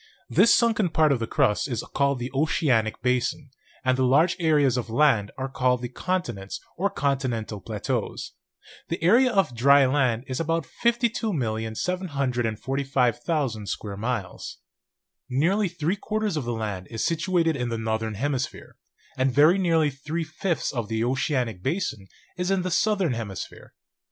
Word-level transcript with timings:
This 0.31 0.51
sunken 0.51 0.89
part 0.89 1.11
of 1.11 1.19
the 1.19 1.27
crust 1.27 1.67
is 1.67 1.83
called 1.93 2.17
the 2.17 2.31
oceanic 2.33 3.03
basin, 3.03 3.51
and 3.85 3.95
the 3.95 4.03
large 4.03 4.35
areas 4.39 4.75
of 4.75 4.89
land 4.89 5.29
are 5.37 5.47
called 5.47 5.83
the 5.83 5.89
continents 5.89 6.59
or 6.75 6.89
con 6.89 7.19
tinental 7.19 7.63
plateaus. 7.63 8.33
The 8.89 9.03
area 9.03 9.31
of 9.31 9.49
the 9.49 9.53
dry 9.57 9.85
land 9.85 10.23
is 10.25 10.39
about 10.39 10.65
52, 10.65 11.39
745,000 11.75 13.69
square 13.69 13.95
miles. 13.97 14.57
"Nearly 15.29 15.67
three 15.69 15.97
quarters 15.97 16.35
of 16.35 16.45
the 16.45 16.53
land 16.53 16.87
is 16.89 17.05
situated 17.05 17.55
in 17.55 17.69
the 17.69 17.77
northern 17.77 18.15
hemisphere, 18.15 18.77
and 19.17 19.31
very 19.31 19.59
nearly 19.59 19.91
three 19.91 20.23
fifths 20.23 20.71
of 20.73 20.87
the 20.87 21.03
oceanic 21.03 21.61
basin 21.61 22.07
in 22.37 22.63
the 22.63 22.71
southern 22.71 23.13
hemisphere. 23.13 23.75